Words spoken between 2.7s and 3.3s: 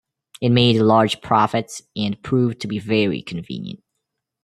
very